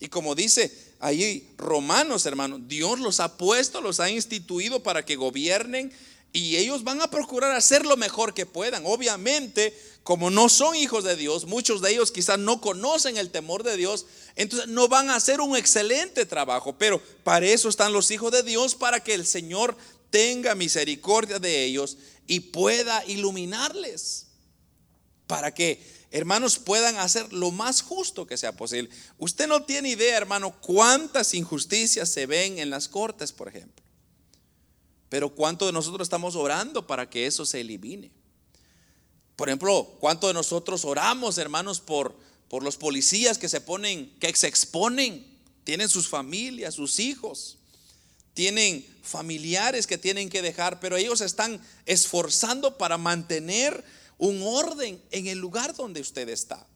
[0.00, 5.16] Y como dice ahí Romanos, hermano, Dios los ha puesto, los ha instituido para que
[5.16, 5.92] gobiernen
[6.32, 8.84] y ellos van a procurar hacer lo mejor que puedan.
[8.86, 13.62] Obviamente, como no son hijos de Dios, muchos de ellos quizás no conocen el temor
[13.62, 16.76] de Dios, entonces no van a hacer un excelente trabajo.
[16.76, 19.76] Pero para eso están los hijos de Dios, para que el Señor
[20.10, 24.26] tenga misericordia de ellos y pueda iluminarles.
[25.28, 28.90] Para que, hermanos, puedan hacer lo más justo que sea posible.
[29.18, 33.84] Usted no tiene idea, hermano, cuántas injusticias se ven en las cortes, por ejemplo.
[35.08, 38.10] Pero ¿cuánto de nosotros estamos orando para que eso se elimine?
[39.36, 42.14] Por ejemplo, ¿cuánto de nosotros oramos, hermanos, por,
[42.48, 45.26] por los policías que se ponen, que se exponen?
[45.64, 47.58] Tienen sus familias, sus hijos,
[48.34, 53.84] tienen familiares que tienen que dejar, pero ellos están esforzando para mantener
[54.18, 56.66] un orden en el lugar donde usted está.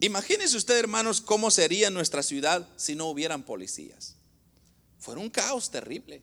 [0.00, 4.16] Imagínese usted, hermanos, cómo sería nuestra ciudad si no hubieran policías.
[4.98, 6.22] Fue un caos terrible.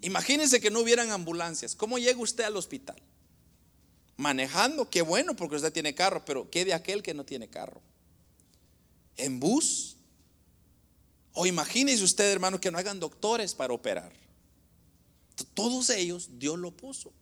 [0.00, 1.74] Imagínense que no hubieran ambulancias.
[1.74, 2.96] ¿Cómo llega usted al hospital?
[4.18, 7.80] Manejando, qué bueno porque usted tiene carro, pero ¿qué de aquel que no tiene carro?
[9.16, 9.96] ¿En bus?
[11.34, 14.12] O imagínese usted, hermano, que no hagan doctores para operar.
[15.54, 17.12] Todos ellos Dios lo puso.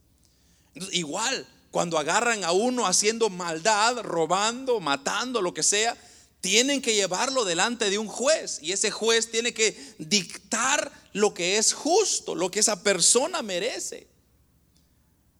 [0.90, 5.94] igual, cuando agarran a uno haciendo maldad, robando, matando, lo que sea,
[6.40, 11.58] tienen que llevarlo delante de un juez y ese juez tiene que dictar lo que
[11.58, 14.15] es justo, lo que esa persona merece.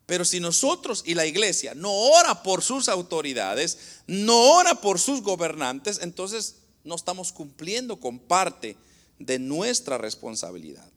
[0.06, 5.20] Pero si nosotros y la iglesia no ora por sus autoridades, no ora por sus
[5.22, 8.76] gobernantes, entonces no estamos cumpliendo con parte
[9.18, 10.88] de nuestra responsabilidad.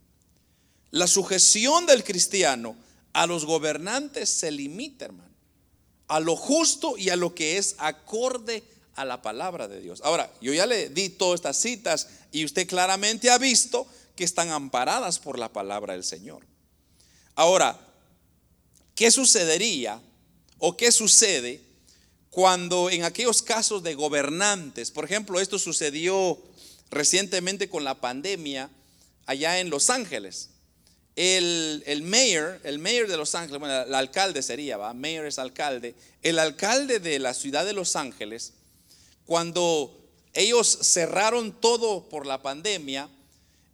[0.92, 2.76] La sujeción del cristiano
[3.14, 5.34] a los gobernantes se limita, hermano,
[6.08, 8.64] a lo justo y a lo que es acorde
[8.96, 10.02] a la palabra de Dios.
[10.04, 14.50] Ahora, yo ya le di todas estas citas y usted claramente ha visto que están
[14.50, 16.46] amparadas por la palabra del Señor.
[17.36, 17.80] Ahora,
[19.00, 20.02] ¿qué sucedería
[20.58, 21.62] o qué sucede
[22.30, 26.38] cuando en aquellos casos de gobernantes, por ejemplo, esto sucedió
[26.92, 28.70] recientemente con la pandemia
[29.26, 30.50] allá en Los Ángeles?
[31.16, 34.94] El, el, mayor, el mayor de Los Ángeles, bueno, el alcalde sería, ¿va?
[34.94, 35.96] Mayor es alcalde.
[36.22, 38.52] El alcalde de la ciudad de Los Ángeles,
[39.26, 39.98] cuando
[40.34, 43.10] ellos cerraron todo por la pandemia,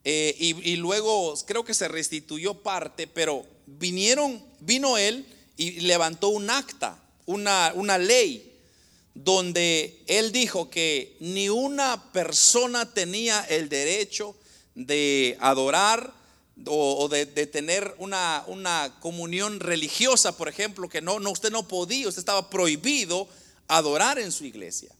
[0.04, 5.26] eh, y, luego creo que se restituyó parte, pero vinieron, vino él
[5.58, 8.52] y levantó un acta, una, una ley,
[9.14, 14.36] donde él dijo que ni una persona tenía el derecho
[14.76, 16.14] de adorar
[16.68, 22.08] o, de, tener una, una, comunión religiosa, por ejemplo, que no, no, usted no podía,
[22.08, 23.28] usted estaba prohibido
[23.68, 24.94] adorar en su iglesia.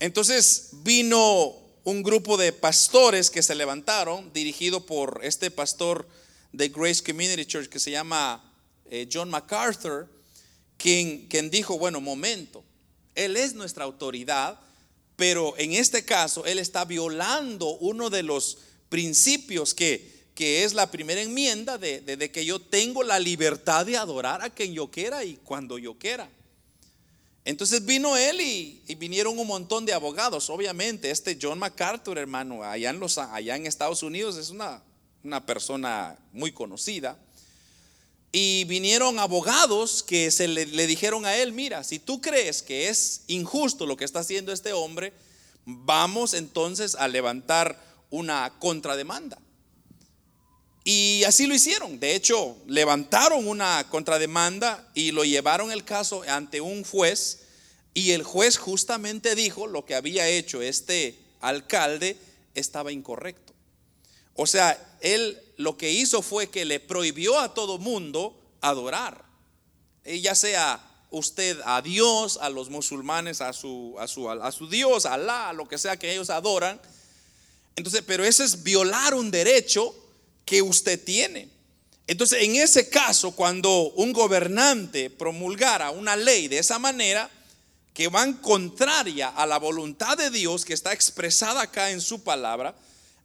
[0.00, 6.06] Entonces vino un grupo de pastores que se levantaron, dirigido por este pastor
[6.52, 8.42] de Grace Community Church que se llama
[8.86, 10.08] eh, John MacArthur,
[10.76, 12.64] quien, quien dijo, bueno, momento,
[13.14, 14.60] él es nuestra autoridad,
[15.16, 20.88] pero en este caso él está violando uno de los principios que que es la
[20.88, 25.34] primera enmienda de, que yo tengo la libertad de adorar a quien yo quiera y
[25.34, 26.30] cuando yo quiera.
[27.44, 30.48] Entonces vino él y, vinieron un montón de abogados.
[30.48, 34.80] Obviamente, este John MacArthur, hermano, allá en, los, allá en Estados Unidos es una,
[35.24, 37.18] una persona muy conocida.
[38.30, 42.88] Y vinieron abogados que se le, le, dijeron a él, mira, si tú crees que
[42.88, 45.12] es injusto lo que está haciendo este hombre,
[45.64, 49.38] vamos entonces a levantar una contrademanda.
[50.90, 52.00] Y así lo hicieron.
[52.00, 57.40] De hecho, levantaron una contrademanda y lo llevaron el caso ante un juez.
[57.92, 62.16] Y el juez justamente dijo lo que había hecho este alcalde
[62.54, 63.52] estaba incorrecto.
[64.34, 69.24] O sea, él lo que hizo fue que le prohibió a todo mundo adorar.
[70.04, 75.06] Ya sea usted a Dios, a los musulmanes, a su, a su, a su Dios,
[75.06, 76.80] a Alá, a lo que sea que ellos adoran.
[77.76, 79.94] Entonces, pero eso es violar un derecho
[80.44, 81.48] que usted tiene.
[82.06, 87.30] Entonces, en ese caso, cuando un gobernante promulgara una ley de esa manera,
[87.92, 92.74] que van contraria a la voluntad de Dios que está expresada acá en su palabra,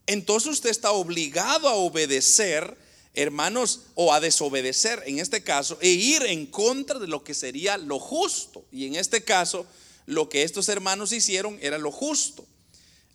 [0.07, 2.77] entonces usted está obligado a obedecer,
[3.13, 7.77] hermanos, o a desobedecer en este caso, e ir en contra de lo que sería
[7.77, 8.65] lo justo.
[8.71, 9.65] Y en este caso,
[10.05, 12.45] lo que estos hermanos hicieron era lo justo.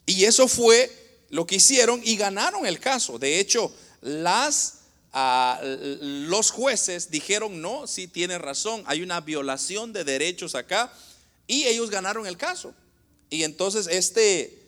[0.06, 0.90] Y eso fue
[1.30, 3.18] lo que hicieron y ganaron el caso.
[3.18, 4.78] De hecho, las,
[5.12, 10.92] ah, los jueces dijeron, no, sí tiene razón, hay una violación de derechos acá,
[11.46, 12.74] y ellos ganaron el caso.
[13.30, 14.58] Y entonces este,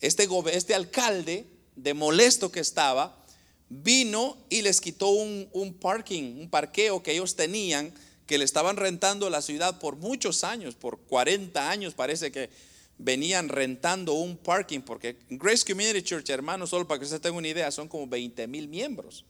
[0.00, 1.46] este, este alcalde,
[1.82, 3.24] de molesto que estaba,
[3.68, 7.92] vino y les quitó un, un parking, un parqueo que ellos tenían,
[8.26, 12.50] que le estaban rentando a la ciudad por muchos años, por 40 años parece que
[12.98, 17.48] venían rentando un parking, porque Grace Community Church, hermanos, solo para que usted tenga una
[17.48, 19.24] idea, son como 20 mil miembros.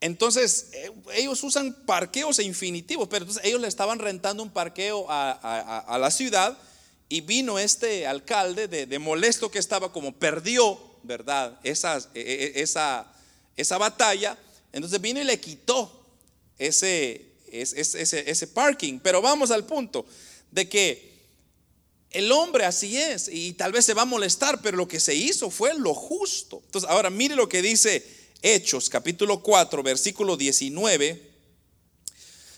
[0.00, 5.96] Entonces, eh, ellos usan parqueos infinitivos, pero entonces ellos le estaban rentando un parqueo a,
[5.98, 6.58] la ciudad
[7.08, 11.58] y vino este alcalde de, molesto que estaba, como perdió, ¿verdad?
[11.62, 12.20] Esa, e,
[12.56, 13.12] e, esa,
[13.56, 14.36] esa batalla,
[14.72, 16.04] entonces vino y le quitó
[16.58, 18.98] ese, ese, ese parking.
[18.98, 20.04] Pero vamos al punto
[20.50, 21.14] de que
[22.10, 25.14] el hombre así es y tal vez se va a molestar, pero lo que se
[25.14, 26.62] hizo fue lo justo.
[26.64, 28.06] Entonces, ahora mire lo que dice
[28.40, 31.34] Hechos, capítulo 4, versículo 19.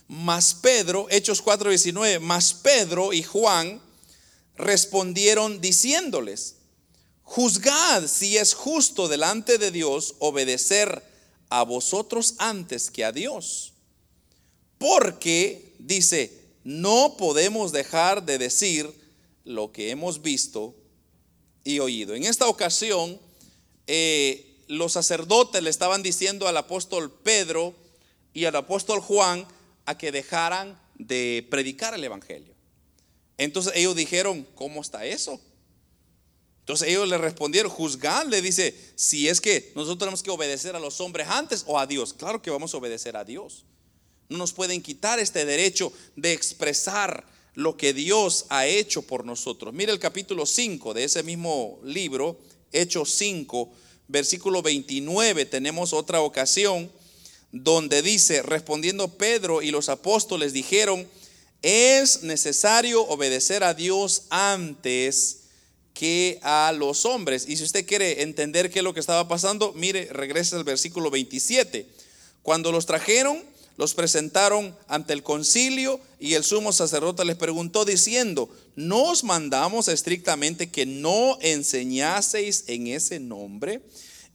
[0.08, 3.80] Más Pedro, Hechos 4, 19, más Pedro y Juan
[4.56, 6.56] respondieron diciéndoles,
[7.26, 11.02] juzgad si es justo delante de Dios obedecer
[11.50, 13.74] a vosotros antes que a Dios.
[14.78, 16.32] Porque, dice,
[16.64, 18.92] no podemos dejar de decir,
[19.46, 20.74] lo que hemos visto
[21.64, 22.14] y oído.
[22.14, 23.18] En esta ocasión,
[23.86, 27.74] eh, los sacerdotes le estaban diciendo al apóstol Pedro
[28.34, 29.46] y al apóstol Juan
[29.86, 32.54] a que dejaran de predicar el Evangelio.
[33.38, 35.40] Entonces ellos dijeron, ¿cómo está eso?
[36.66, 40.80] Entonces ellos le respondieron, juzgar, le dice, si es que nosotros tenemos que obedecer a
[40.80, 42.12] los hombres antes o a Dios.
[42.12, 43.62] Claro que vamos a obedecer a Dios.
[44.28, 49.72] No nos pueden quitar este derecho de expresar lo que Dios ha hecho por nosotros.
[49.72, 52.36] Mire el capítulo 5 de ese mismo libro,
[52.72, 53.70] Hechos 5,
[54.08, 56.90] versículo 29, tenemos otra ocasión
[57.52, 61.06] donde dice, respondiendo Pedro y los apóstoles dijeron,
[61.62, 65.45] es necesario obedecer a Dios antes
[65.98, 67.46] que a los hombres.
[67.48, 71.10] Y si usted quiere entender qué es lo que estaba pasando, mire, regresa al versículo
[71.10, 71.86] 27.
[72.42, 73.42] Cuando los trajeron,
[73.78, 80.68] los presentaron ante el concilio y el sumo sacerdote les preguntó diciendo, ¿nos mandamos estrictamente
[80.68, 83.80] que no enseñaseis en ese nombre?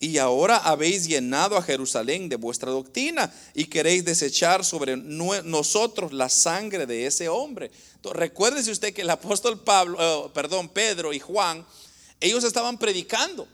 [0.04, 6.28] Y ahora habéis llenado a Jerusalén de vuestra doctrina y queréis desechar sobre nosotros la
[6.28, 7.72] sangre de ese hombre.
[8.04, 11.64] recuérdese usted que el apóstol Pablo, eh, perdón, Pedro y Juan,
[12.20, 13.48] ellos estaban predicando.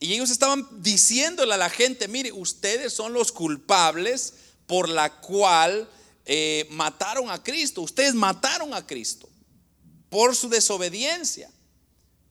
[0.00, 4.32] Y ellos estaban diciéndole a la gente, mire, ustedes son los culpables
[4.66, 5.90] por la cual
[6.24, 7.82] eh, mataron a Cristo.
[7.82, 9.28] Ustedes mataron a Cristo
[10.08, 11.50] por su desobediencia.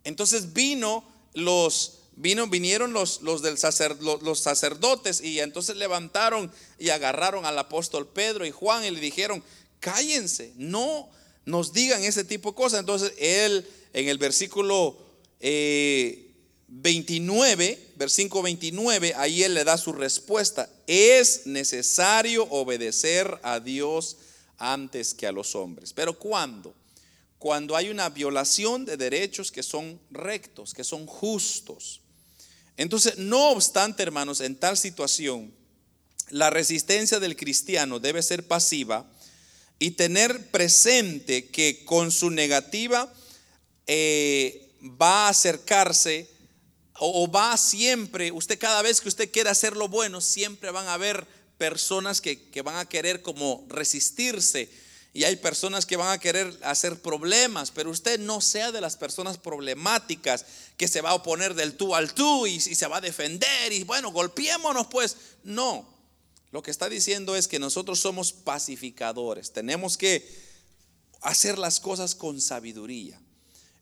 [0.03, 1.03] Entonces vino
[1.35, 3.57] los Vino, vinieron los, los, del
[3.99, 9.43] los sacerdotes y entonces levantaron y agarraron al apóstol Pedro y Juan y le dijeron,
[9.79, 11.09] cállense, no
[11.45, 12.79] nos digan ese tipo de cosas.
[12.79, 14.97] Entonces él en el versículo
[16.67, 20.69] 29, eh, versículo 29, ahí él le da su respuesta.
[20.87, 24.17] Es necesario obedecer a Dios
[24.57, 25.93] antes que a los hombres.
[25.93, 26.73] Pero ¿cuándo?
[27.39, 32.01] Cuando hay una violación de derechos que son rectos, que son justos.
[32.77, 35.53] Entonces, no obstante, hermanos, en tal situación,
[36.29, 39.09] la resistencia del cristiano debe ser pasiva
[39.79, 43.11] y tener presente que con su negativa
[43.87, 46.29] eh, va a acercarse
[46.97, 50.93] o, va siempre, usted cada vez que usted quiera hacer lo bueno, siempre van a
[50.93, 54.69] haber personas que, que van a querer como resistirse
[55.15, 58.97] y hay personas que van a querer hacer problemas, pero usted no sea de las
[58.97, 60.45] personas problemáticas
[60.75, 63.85] que se va a oponer del tú al tú y, se va a defender y
[63.85, 65.15] bueno, golpeémonos pues.
[65.45, 65.87] No,
[66.51, 70.29] lo que está diciendo es que nosotros somos pacificadores, tenemos que
[71.21, 73.17] hacer las cosas con sabiduría.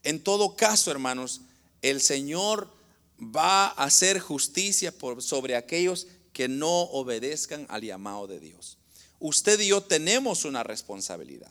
[0.04, 1.40] En todo caso, hermanos,
[1.82, 2.72] el Señor
[3.20, 8.78] va a hacer justicia sobre aquellos que no obedezcan al llamado de Dios
[9.24, 11.50] usted y yo tenemos una responsabilidad.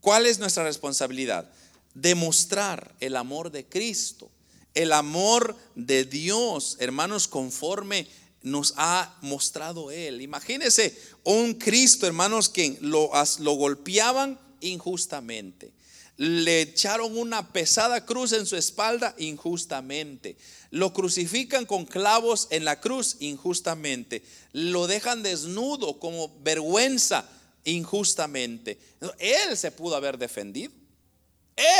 [0.00, 1.50] ¿Cuál es nuestra responsabilidad?
[1.94, 4.30] Demostrar el amor de Cristo,
[4.74, 8.06] el amor de Dios, hermanos, conforme
[8.42, 10.20] nos ha mostrado Él.
[10.20, 13.10] Imagínese un Cristo, hermanos, que lo,
[13.40, 15.72] lo golpeaban injustamente.
[16.18, 20.36] Le echaron una pesada cruz en su espalda injustamente.
[20.70, 24.24] Lo crucifican con clavos en la cruz injustamente.
[24.52, 27.24] Lo dejan desnudo como vergüenza
[27.62, 28.80] injustamente.
[29.20, 30.72] Él se pudo haber defendido.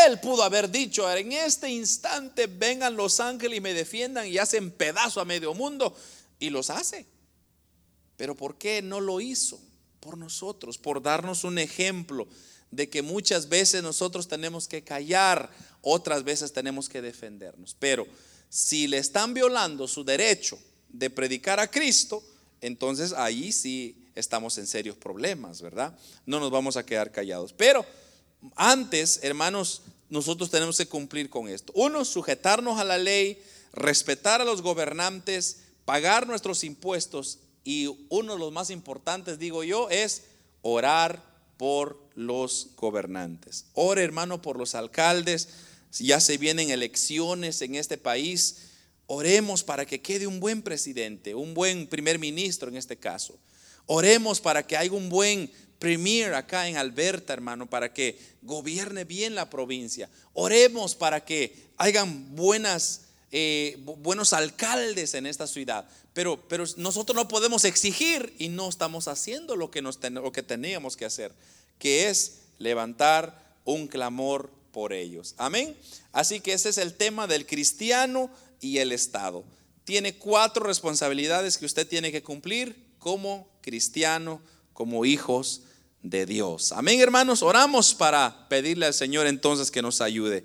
[0.06, 4.70] Él pudo haber dicho, en este instante vengan los ángeles y me defiendan y hacen
[4.70, 5.96] pedazo a medio mundo.
[6.38, 7.06] Y los hace.
[8.16, 9.60] Pero ¿por qué no lo hizo?
[9.98, 12.28] Por nosotros, por darnos un ejemplo
[12.70, 15.50] de que muchas veces nosotros tenemos que callar,
[15.80, 17.74] otras veces tenemos que defendernos.
[17.78, 18.06] Pero
[18.48, 20.58] si le están violando su derecho
[20.88, 22.22] de predicar a Cristo,
[22.60, 25.96] entonces ahí sí estamos en serios problemas, ¿verdad?
[26.26, 27.52] No nos vamos a quedar callados.
[27.52, 27.86] Pero
[28.56, 31.72] antes, hermanos, nosotros tenemos que cumplir con esto.
[31.76, 33.40] Uno, sujetarnos a la ley,
[33.72, 39.90] respetar a los gobernantes, pagar nuestros impuestos y uno de los más importantes, digo yo,
[39.90, 40.22] es
[40.62, 41.22] orar
[41.58, 43.66] por los gobernantes.
[43.74, 45.48] Ore, hermano, por los alcaldes.
[45.92, 48.68] Ya se vienen elecciones en este país.
[49.06, 53.38] Oremos para que quede un buen presidente, un buen primer ministro en este caso.
[53.86, 59.34] Oremos para que haya un buen premier acá en Alberta, hermano, para que gobierne bien
[59.34, 60.08] la provincia.
[60.34, 65.88] Oremos para que hayan buenas, eh, buenos alcaldes en esta ciudad.
[66.14, 66.42] Pero,
[66.76, 71.32] nosotros no podemos exigir y no estamos haciendo lo que teníamos que hacer
[71.78, 75.34] que es levantar un clamor por ellos.
[75.38, 75.76] Amén.
[76.12, 79.44] Así que ese es el tema del cristiano y el Estado.
[79.84, 85.62] Tiene cuatro responsabilidades que usted tiene que cumplir como cristiano, como hijos
[86.02, 86.72] de Dios.
[86.72, 87.42] Amén, hermanos.
[87.42, 90.44] Oramos para pedirle al Señor entonces que nos ayude.